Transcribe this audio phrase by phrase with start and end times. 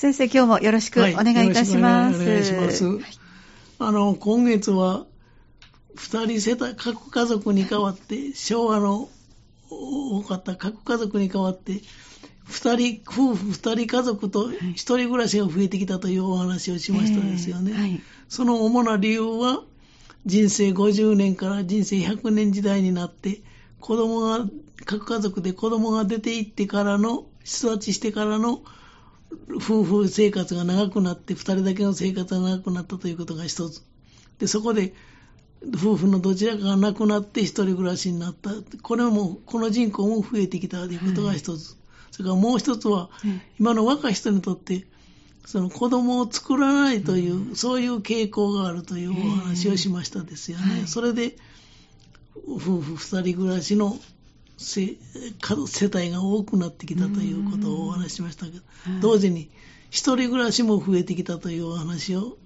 [0.00, 2.20] 先生、今日もよろしくお願いいたします。
[2.20, 2.86] はい、お願いします。
[3.78, 5.04] あの、今月は、
[5.94, 9.10] 二人世帯、各家族に代わって、昭和の
[9.68, 11.82] 多かった各家族に代わって、
[12.44, 17.74] 二人、夫婦二人家族と一人暮らしが増えてきたというお話をしましたですよね。
[17.74, 19.64] はい、その主な理由は、
[20.24, 23.42] 人生50年から人生100年時代になって、
[23.80, 24.46] 子供が、
[24.86, 28.62] 各家族で子供が出て行ってからの、出立してからの
[29.56, 33.82] 夫婦生活が長くなって、二人だけの生活が長くなったということが一つ。
[34.38, 34.94] で、そこで、
[35.74, 38.50] 夫婦のどちらかが亡くなって一人暮らしになった。
[38.82, 41.76] これも、この人口も増えてきたということが一つ。
[42.10, 43.10] それからもう一つは、
[43.58, 44.86] 今の若い人にとって、
[45.46, 50.86] その子供を作らないという、そういう傾向があるというお話をしましたですよね。
[50.86, 51.36] それで、
[52.46, 53.98] 夫婦二人暮らしの
[54.60, 54.98] 世
[55.86, 58.60] 帯が多くなってきたということをお話ししましたけど、
[59.00, 59.50] 同時に
[59.90, 62.36] 一人暮らしも増えてきたというお話を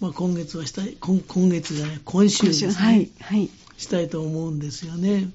[0.00, 5.28] まあ、今月はしたい今、今月じゃない、今週ですね、はいはい、したいと思うんですよね。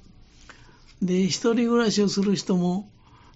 [1.00, 2.90] で、一人暮らしをする人も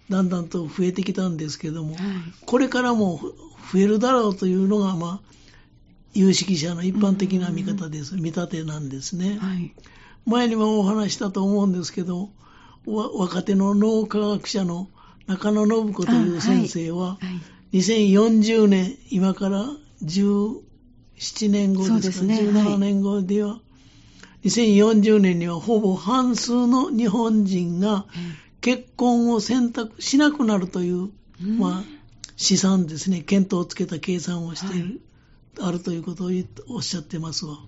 [0.09, 2.05] だんだんと増えてきたんですけども、はい、
[2.45, 3.21] これからも
[3.73, 5.35] 増えるだろうというのが、まあ、
[6.15, 9.39] 有識者の一般的な見方です、見立てなんですね。
[9.39, 9.73] はい、
[10.27, 12.31] 前にもお話したと思うんですけど、
[12.87, 14.89] 若手の脳科学者の
[15.27, 17.19] 中野信子という先生は、
[17.73, 19.65] 2040年、今から
[20.03, 20.71] 10
[21.21, 23.61] 7年後ですか、ね、17年後では、は
[24.43, 28.07] い、2040年にはほぼ半数の日本人が
[28.63, 31.11] 結婚を選択しなくなるという、
[31.43, 31.85] うん、まあ、
[32.37, 35.01] 試算ですね、検討をつけた計算をしている、
[35.59, 36.31] はい、あるということを
[36.71, 37.59] おっしゃってますわ。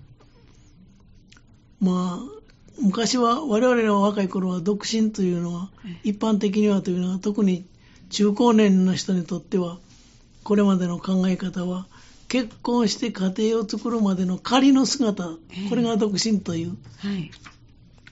[1.78, 2.41] まあ、
[2.80, 5.70] 昔は、我々の若い頃は独身というのは、
[6.04, 7.66] 一般的にはというのは、特に
[8.10, 9.78] 中高年の人にとっては、
[10.44, 11.86] これまでの考え方は、
[12.28, 15.24] 結婚して家庭を作るまでの仮の姿、
[15.68, 16.78] これが独身という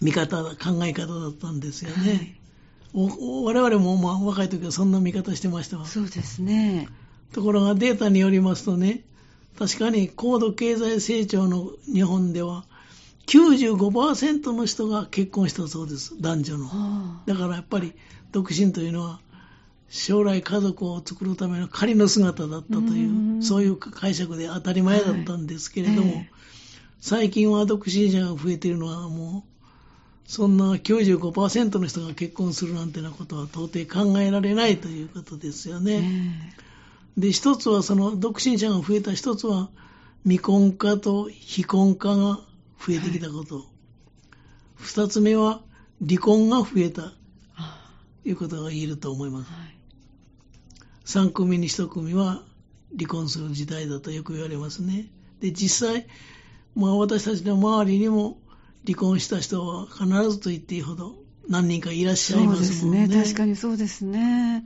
[0.03, 2.37] 見方、考え方だったんですよね。
[2.95, 3.11] はい、
[3.45, 5.87] 我々もまあ若い時はそんな見方してましたわ。
[5.87, 6.89] そうですね。
[7.33, 9.05] ところがデータによりますとね、
[9.59, 12.65] 確かに高度経済成長の日本では、
[13.31, 16.67] 95%の人が結婚したそうです、男女の。
[17.27, 17.93] だからやっぱり
[18.33, 19.21] 独身というのは
[19.89, 26.25] 将来家族を作るための仮の姿だったという、そういう解釈で当たり前だったんですけれども、はいえー、
[27.01, 36.43] 最近は独身者が増えているのはもう、そんな95%の人が結婚するなんてなことは到底考えられないということですよね。
[37.17, 39.71] えー、で、一つはその独身者が増えた一つは、
[40.25, 42.41] 未婚化と非婚化が
[42.87, 43.67] 増えてきたこと。
[44.77, 45.63] 二、はい、つ目は、
[46.07, 47.03] 離婚が増えた。
[47.03, 49.51] ということが言えると思います。
[49.51, 49.81] はい
[51.11, 52.41] 3組に1組は
[52.97, 55.07] 離婚する時代だとよく言われますね。
[55.41, 56.07] で、実際、
[56.77, 58.39] まあ私たちの周りにも
[58.87, 61.17] 離婚した人は必ずと言っていいほど
[61.49, 63.07] 何人かいらっしゃいますもんね。
[63.07, 63.25] そうですね。
[63.25, 64.65] 確かにそうですね。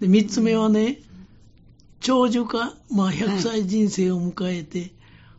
[0.00, 0.98] で、3つ目はね、
[2.00, 4.92] 長寿化、まあ100歳人生を迎えて、はい、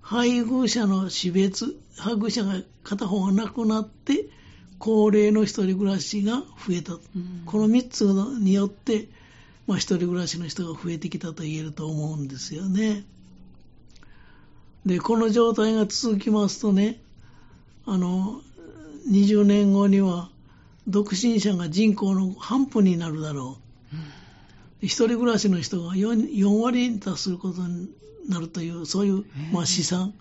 [0.08, 4.30] 配偶者の死別、配偶者が片方が亡くなって、
[4.80, 6.94] 高齢の一人暮らしが増えた。
[6.94, 8.02] うん、この3つ
[8.40, 9.10] によって、
[9.68, 13.04] まあ、一人暮らしの人が増えてきたと言えると思うんですよね。
[14.86, 17.02] で、この状態が続きますとね、
[17.86, 18.40] あの、
[19.10, 20.30] 20年後には、
[20.88, 23.58] 独身者が人口の半分になるだろ
[23.92, 23.96] う。
[23.98, 24.04] うん、
[24.82, 27.90] 一人暮らしの人が 4, 4割に達することに
[28.30, 30.14] なるという、そういう、まあ、試算、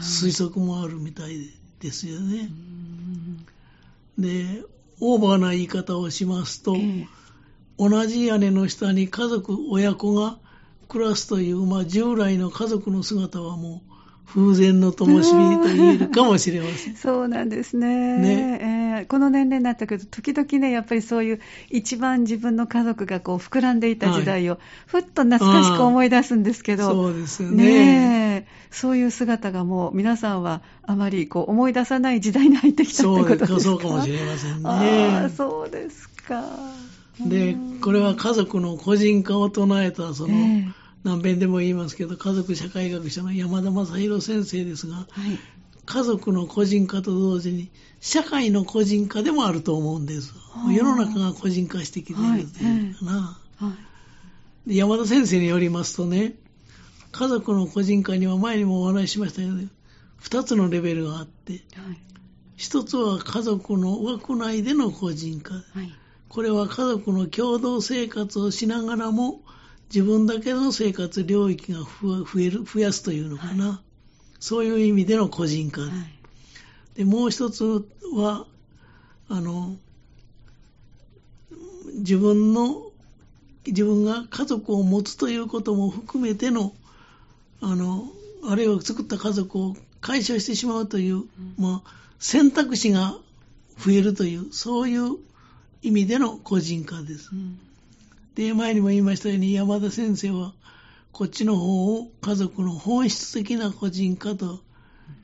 [0.00, 1.50] 推測もあるみたい
[1.80, 2.48] ですよね。
[4.18, 4.62] で、
[5.00, 7.06] オーバーな言い方をしますと、えー
[7.78, 10.38] 同じ屋根の下に家族、親子が
[10.88, 13.92] 暮らすという、まあ、従来の家族の姿はもう、
[14.26, 16.94] 風前の灯火と言えるかもしれません。
[16.96, 18.18] そうなんですね。
[18.18, 18.58] ね
[19.00, 33.60] えー、この年齢になったけど、時々ね、やっぱりそういう一番自分の家族がこう膨らんでいた時代を、はい、ふっと懐かしく思い出すんですけど、そうですよねねそういう姿がもう皆さんはあまりこう思い出さない時代に入ってきたということですか？
[33.60, 35.30] そうかもしれませんね。
[35.36, 36.44] そうですか。
[37.20, 40.34] で、これは家族の個人化を唱えた、その、
[41.06, 45.06] 何遍でも言いますけど、家族社会学者の山田正弘先生ですが、はい、
[45.84, 47.70] 家族の個人化と同時に、
[48.00, 50.34] 社会の個人化でもあると思うんです。
[50.68, 53.76] 世の中が個人化してきているというかな、は
[54.66, 56.34] い、山田先生によりますとね、
[57.12, 59.54] 家族の個人化には前にもお話ししましたけど、
[60.18, 61.62] 二つのレベルがあって、
[62.56, 65.54] 一、はい、つは家族の枠内での個人化。
[65.54, 65.92] はい。
[66.28, 69.40] これは家族の共同生活をしながらも
[69.92, 73.68] 自分だけの生活領域が増える、増やすというのかな。
[73.68, 73.78] はい、
[74.40, 75.82] そういう意味での個人化。
[75.82, 75.90] はい、
[76.98, 78.46] で、もう一つは、
[79.28, 79.76] あの、
[81.94, 82.90] 自分の、
[83.66, 86.72] 自分が家族を持つということも含めての、
[87.60, 88.08] あの、
[88.44, 91.26] あるいは作った家族を解消してしまうという、うん、
[91.58, 93.16] まあ、選択肢が
[93.78, 95.16] 増えるという、そういう
[95.82, 97.30] 意味での個人化です。
[97.32, 97.58] うん、
[98.36, 100.52] で、前にも言いましたように、山田先生は、
[101.10, 104.60] こっちの方を家族の本質的な個人化と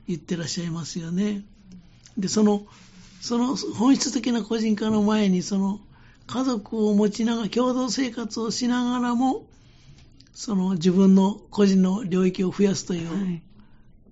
[0.07, 1.43] 言ってらっしゃいますよね。
[2.17, 2.65] で、その、
[3.21, 5.79] その本質的な個人化の前に、その
[6.25, 9.45] 家族を持ちながら、共同生活をしながらも、
[10.33, 13.43] その自分の個人の領域を増やすという、はい、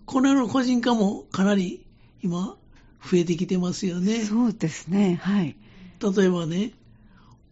[0.05, 1.83] このような個人化もかなり
[2.21, 2.55] 今、
[3.03, 4.23] 増えてきてますよね。
[4.23, 5.19] そうですね。
[5.23, 5.55] はい。
[5.99, 6.73] 例えばね、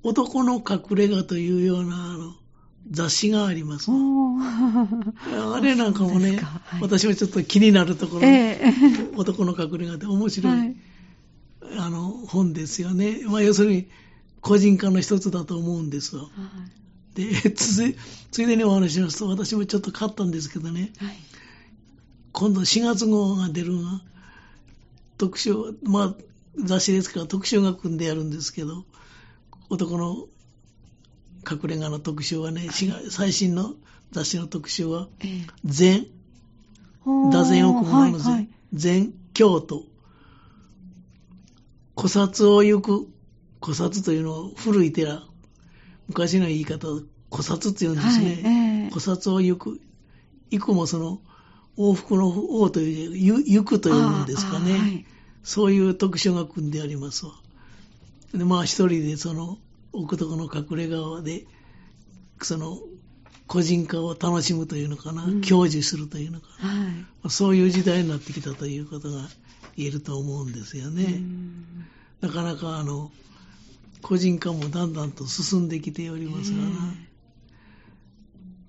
[0.03, 2.33] 男の隠れ家というようなあの
[2.91, 3.91] 雑誌があります。
[3.91, 10.75] あれなんかもね、はい、私もちょっと気になるところ、えー、男の隠れ家で面白い、はい、
[11.77, 13.19] あの本ですよね。
[13.25, 13.89] まあ、要するに
[14.41, 16.23] 個人化の一つだと思うんですよ。
[16.23, 16.29] は
[17.15, 17.95] い、でつい、
[18.31, 20.93] ついでにお話しますと、私もちょっと買ったんですけどね、
[22.31, 24.01] 今度4月号が出るのが、
[25.17, 25.53] 特集、
[25.83, 26.15] まあ、
[26.57, 28.85] 雑誌ですから特集が組んでやるんですけど、
[29.69, 30.27] 男の
[31.49, 32.69] 隠れ家の特集はね、
[33.09, 33.75] 最新の
[34.11, 35.07] 雑誌の特集は、
[35.63, 36.07] 禅、
[37.31, 39.83] 座禅を組むの禅、禅、京都、
[41.95, 43.07] 古刹を行く、
[43.61, 45.23] 古刹というのを古い寺、
[46.07, 46.87] 昔の言い方、
[47.31, 48.41] 古刹って言うんですね。
[48.81, 49.79] はい、古刹を行く。
[50.49, 51.21] 行くもその、
[51.77, 52.27] 往復の
[52.59, 54.77] 王という、行くというんですかね。
[54.77, 55.05] はい、
[55.43, 57.33] そういう特集が組んでありますわ。
[58.33, 59.57] で、まあ一人でその、
[59.91, 61.45] 奥床の隠れ家で、
[62.41, 62.79] その、
[63.47, 66.89] 個人化を楽しむというのかな、うん、享受するというのかな、は
[67.25, 69.27] い、そういう時代になってきたということが
[69.75, 71.19] 言えると思うんですよね。
[72.21, 73.11] なかなかあの、
[74.03, 76.93] 個人化もだんだんと進んできておりますがな。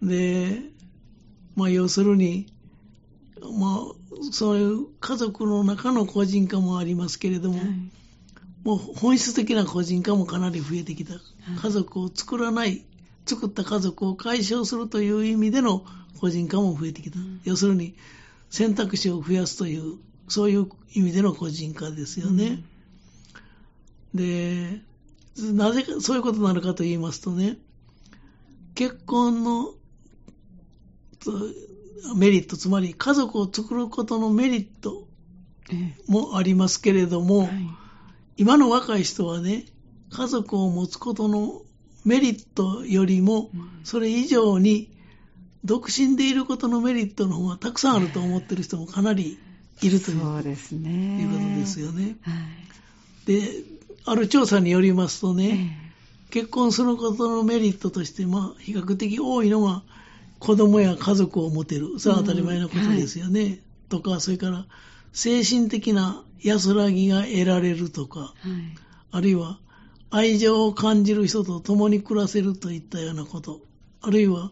[0.03, 0.63] で、
[1.57, 2.47] まあ要するに、
[3.43, 7.69] まあ、そういう家族の中の個人化もありますけれども、はい、
[8.65, 11.15] もう本質的な個人化もかなり増えてきた。
[11.63, 12.85] 家族を作らない、
[13.27, 15.85] 作った家族を解消するという意味での
[16.21, 17.19] 個人化も増えてきた。
[17.19, 17.95] うん、要するに、
[18.51, 19.99] 選択肢を増やすという、
[20.29, 22.63] そういう意味での個人化ですよね。
[24.15, 24.83] うん、で、
[25.53, 27.57] なぜかそういうことになるかと言いますとね、
[28.75, 29.75] 結婚の
[32.17, 35.07] メリット、つまり家族を作ることのメリット
[36.07, 37.51] もありますけれども、はい、
[38.37, 39.67] 今の若い人はね、
[40.11, 41.63] 家族を持つことの
[42.05, 43.51] メリットよりも、
[43.85, 44.91] それ以上に、
[45.65, 49.39] 独身でいることのメリットの方がたくさんあると思ってる人もかなり
[49.83, 52.17] いるという,、そうですね、いうことですよね。
[52.23, 52.33] は
[53.25, 53.65] い、で、
[54.07, 55.93] ある調査によりますとね、
[56.31, 59.83] 結婚することのメリットとして、まあ、比較的多いのが、
[60.39, 61.99] 子供や家族を持てる。
[61.99, 63.41] それは当たり前のことですよね。
[63.43, 63.61] はい、
[63.91, 64.67] とか、それから、
[65.13, 68.33] 精神的な安らぎが得られるとか、はい、
[69.11, 69.59] あるいは、
[70.11, 73.61] 愛情を感じる人と共に暮らせるといったようなこと、
[74.01, 74.51] あるいは、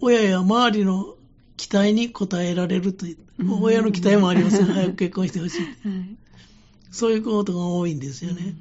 [0.00, 1.14] 親や周りの
[1.56, 3.18] 期待に応えられるという、
[3.60, 4.66] 親の期待もありますよ。
[4.72, 6.16] 早く結婚してほしい、はい。
[6.90, 8.42] そういうことが多いんですよね。
[8.44, 8.56] うん、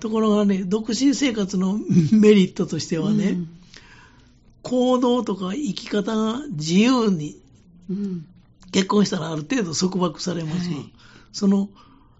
[0.00, 1.78] ところがね、独身生活の
[2.12, 3.48] メリットとしてはね、うん
[4.62, 7.40] 行動とか生き方が自由に、
[7.88, 8.26] うん、
[8.72, 10.92] 結婚したらある程度束縛されますが、はい、
[11.32, 11.68] その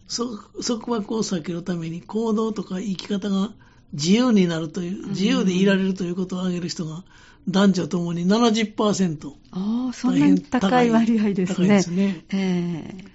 [0.08, 3.52] 束縛を避けるために行動とか生き方が
[3.92, 7.04] 自由になるという、自由でいられるということを挙げる人が
[7.48, 9.32] 男女ともに70%。
[9.52, 11.56] ああ、そんなに高い割合ですね。
[11.56, 12.24] 高いですね。
[12.30, 13.08] えー、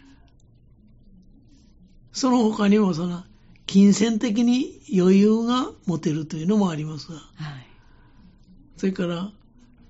[2.12, 3.24] その他にもその、
[3.65, 7.22] 金銭的に余裕が持てるというのもありますが、は
[7.60, 7.65] い
[8.77, 9.32] それから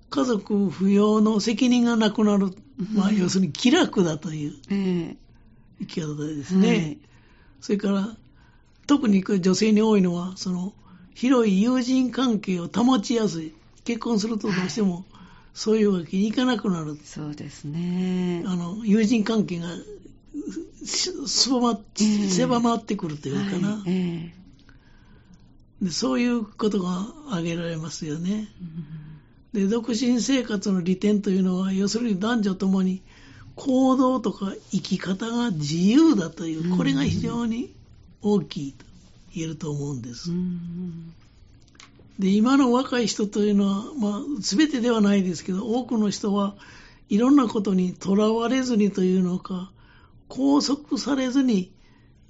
[0.09, 2.51] 家族不要の責任がなくなる、
[2.93, 4.53] まあ、要するに気楽だという
[5.79, 6.67] 生き方ですね。
[6.67, 6.97] はい、
[7.61, 8.17] それから
[8.87, 10.73] 特に女性に多いのはその
[11.13, 13.55] 広い友人関係を保ちやすい
[13.85, 15.05] 結婚するとどうしても、
[15.53, 16.97] そういうわけにいかなくなる。
[17.03, 18.43] そうですね。
[18.45, 19.67] あの、友人関係が
[20.85, 23.77] 狭ま,、狭まってくるというかな。
[23.77, 24.45] はいえー
[25.81, 28.47] でそういうことが挙げられますよね。
[29.55, 33.01] で独身生活の利点というのは要するに男女ともに
[33.55, 37.73] 行動とか生き方が自由だというこれが非常に
[38.21, 38.85] 大きいと
[39.33, 40.29] 言えると思うんです。
[42.19, 46.55] で、今の若い人というのは、まあ、全てではないですけど、多くの人は
[47.09, 49.71] いろんなことにとらわれずにというのか、
[50.27, 51.71] 拘束されずに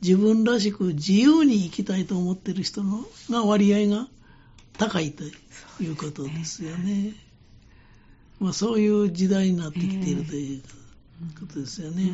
[0.02, 4.08] 自分らしく自由に生きたいと思っている人のが割合が
[4.78, 5.24] 高いと
[5.84, 7.14] いうことですよね。
[8.40, 10.62] まあ、そういう時代になってきているという
[11.40, 12.12] ことですよね。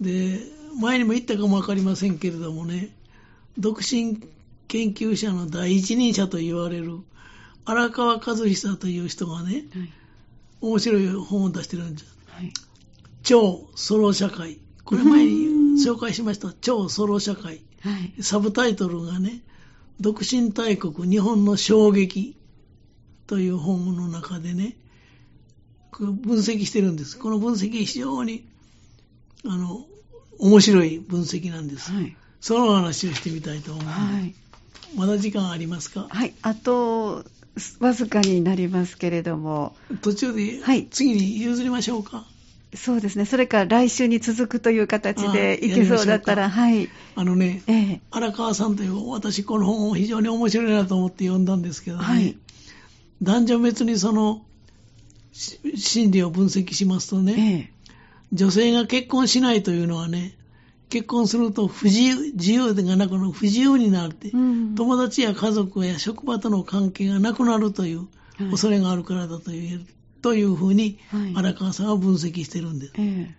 [0.00, 0.40] で、
[0.80, 2.94] 前にも言ったかもわかりませんけれどもね、
[3.58, 4.20] 独身
[4.68, 6.98] 研究者の第一人者と言われる
[7.64, 9.92] 荒川和久という人がね、はい、
[10.60, 12.16] 面白い本を出してるんです。
[12.28, 12.52] はい、
[13.22, 14.58] 超ソロ社会。
[14.84, 15.46] これ前に
[15.82, 17.62] 紹介しました、超ソロ社会。
[17.80, 19.42] はい、サブタイトルがね、
[20.02, 22.36] 独身大国日本の衝撃
[23.26, 24.76] という本の中でね、
[25.92, 27.18] 分析してるんです。
[27.18, 28.44] この分析非常に、
[29.46, 29.86] あの、
[30.38, 31.92] 面白い分析なんです。
[31.92, 34.14] はい、その話をしてみたいと思います。
[34.14, 34.34] はい
[34.94, 36.06] まだ時間ありますか？
[36.10, 37.24] はい、あと、
[37.80, 39.74] わずかになりますけれども。
[40.02, 42.26] 途中で、はい、次に譲りましょうか。
[42.74, 43.26] そうですね。
[43.26, 45.74] それから来週に続くという形でい。
[45.74, 46.88] けそうだったら、はい。
[47.14, 52.36] あのね、ええ、荒川さんという、私この本を非常に面白いなと思って読んだんですけどね、はい、
[53.22, 54.42] 男女別にその、
[55.32, 57.94] 心理を分析しますとね、ええ、
[58.32, 60.34] 女性が結婚しないというのはね、
[60.88, 68.08] 結婚すると不自由、自由がなくなる、不自由になるって、うん、友達や家族や職場との関係がなくなるという
[68.50, 69.86] 恐れがあるからだという、はい、
[70.22, 70.98] というふうに
[71.34, 72.92] 荒川さんは分析してるんです。
[72.98, 73.34] はい、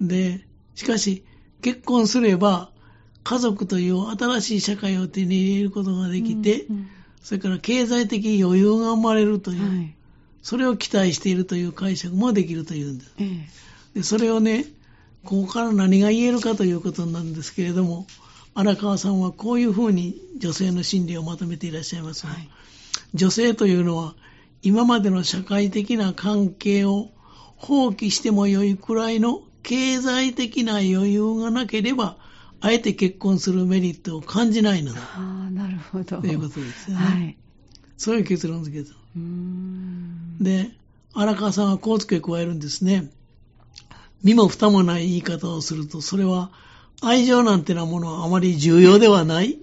[0.00, 1.24] で、しかし、
[1.60, 2.70] 結婚すれば、
[3.24, 6.88] 家族という新しい社会を手に入れることができて、うんうん、
[7.22, 9.94] それから経済的余裕が生まれるという、はい、
[10.42, 13.12] それを期待しているという解釈もできるというんです。
[13.94, 14.66] でそれをね、
[15.24, 18.06] ここから何が言えるかということなんですけれども、
[18.54, 22.48] 荒川さんはこういうふうに女性の心理をまとめていらっしゃいます、はい、
[23.14, 24.14] 女性というのは
[24.62, 27.10] 今までの社会的な関係を
[27.56, 32.16] 放棄してもよいくらいの経済的な余裕がなければ、
[32.60, 35.00] あえて結婚するメリットを感じないのだ。
[35.00, 36.20] ああ、なるほど。
[36.20, 37.04] ということですよね。
[37.04, 37.36] はい。
[37.96, 38.94] そういう結論付けた。
[40.40, 40.70] で、
[41.12, 43.10] 荒川さんはこう付け加えるんですね。
[44.22, 46.50] 身も蓋もない言い方をすると、それは
[47.00, 49.58] 愛情なんてなものはあまり重要ではない。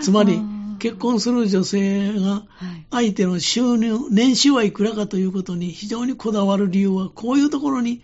[0.00, 0.40] つまり、
[0.78, 2.44] 結婚する女性が
[2.90, 8.02] 相手の収入、年収はいくらかということに非常にこだわる理由はこういうところに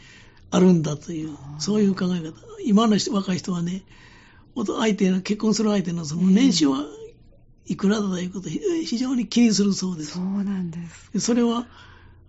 [0.51, 2.35] あるんだという、そういう考え方。
[2.65, 3.85] 今の若い人はね、
[4.55, 6.85] 相手の、結婚する相手のその年収は
[7.67, 10.13] いくらだということを非常に気にするそうです。
[10.13, 10.79] そうなんで
[11.15, 11.21] す。
[11.21, 11.67] それは、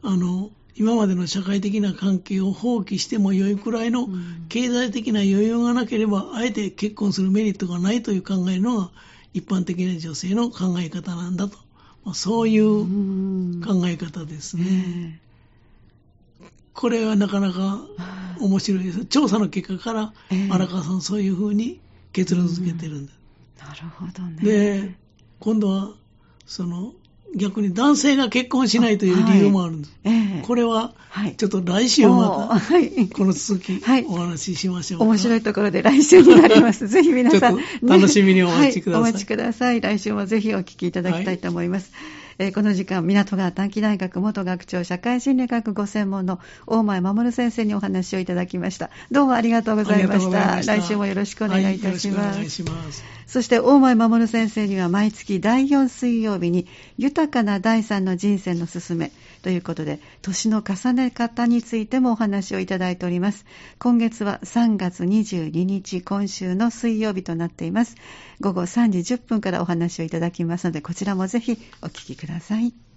[0.02, 4.08] あの、今までの社会的な関係を放棄しても良いくらいの
[4.50, 8.92] 経済的な余裕がなければ、あえて結婚するメリットがないという考えるのが
[9.34, 11.58] 一般的な女性の考え方なんだと。
[12.06, 15.20] まあ、そういう考え方ですね。
[16.74, 17.82] これはなかなか
[18.40, 19.06] 面白いです。
[19.06, 20.14] 調査の結果から
[20.50, 21.80] 荒川さんそういうふうに
[22.12, 23.14] 結論付けてるんだ。
[23.66, 24.44] なるほどね。
[24.44, 24.96] で、
[25.40, 25.94] 今度は
[26.46, 26.94] その
[27.36, 29.94] 逆に男性が結婚しないという理由もあるんです。
[30.06, 30.94] はいえー、これは、
[31.38, 36.88] ちょっと来週また、はい、この続き、お話ししましょう、面白いところで来週になります。
[36.88, 39.82] ぜひ皆さん、楽しみにお待ちください、お待ちください。
[39.82, 41.92] 来週もぜひお聞きいただきたいと思います。
[42.40, 48.90] えー、この時間、港川短期大学元学長社会心理学ご専門の大前守先生にお話をいただきました。
[49.12, 50.62] どうもありがとうございました。
[50.62, 52.26] した来週もよろしくお願いいたします。
[52.26, 53.04] はい、お願いします。
[53.28, 59.12] そして大前守先生には毎月第4水曜日に豊かな第3の人生のすすめ
[59.42, 63.46] ということで年の重ね方についてもお話をいただいております。
[63.80, 67.96] 今月は3月22日今週の水曜日となっています。
[68.40, 72.84] 午後3時10分からお話をいただきますのでこちらもぜひお聞きください。